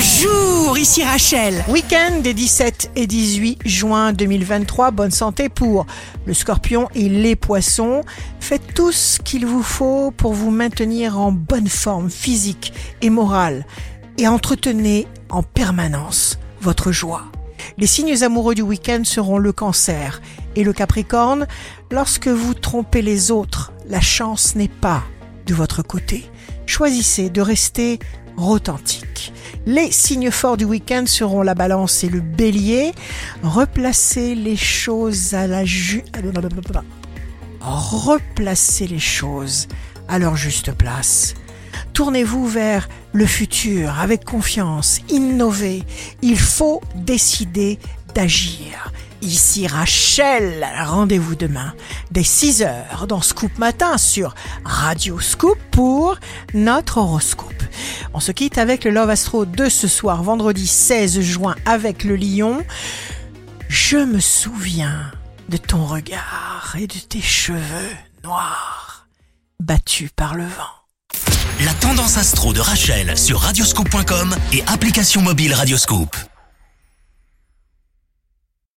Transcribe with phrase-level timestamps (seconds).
[0.00, 1.64] Bonjour, ici Rachel.
[1.68, 4.92] Week-end des 17 et 18 juin 2023.
[4.92, 5.86] Bonne santé pour
[6.24, 8.02] le scorpion et les poissons.
[8.38, 12.72] Faites tout ce qu'il vous faut pour vous maintenir en bonne forme physique
[13.02, 13.66] et morale
[14.18, 17.24] et entretenez en permanence votre joie.
[17.76, 20.22] Les signes amoureux du week-end seront le cancer
[20.54, 21.48] et le capricorne.
[21.90, 25.02] Lorsque vous trompez les autres, la chance n'est pas
[25.46, 26.30] de votre côté.
[26.66, 27.98] Choisissez de rester
[28.36, 29.07] authentique.
[29.70, 32.92] Les signes forts du week-end seront la balance et le bélier.
[33.42, 35.66] Replacez les choses à la
[38.86, 39.68] les choses
[40.08, 41.34] à leur juste place.
[41.92, 45.82] Tournez-vous vers le futur avec confiance, innovez.
[46.22, 47.78] Il faut décider
[48.14, 48.90] d'agir.
[49.20, 51.74] Ici Rachel, rendez-vous demain
[52.10, 56.16] dès 6h dans Scoop Matin sur Radio Scoop pour
[56.54, 57.57] notre horoscope.
[58.14, 62.16] On se quitte avec le Love Astro de ce soir, vendredi 16 juin avec le
[62.16, 62.64] lion.
[63.68, 65.12] Je me souviens
[65.48, 69.06] de ton regard et de tes cheveux noirs
[69.60, 70.78] battus par le vent.
[71.64, 76.16] La tendance astro de Rachel sur radioscope.com et application mobile Radioscope.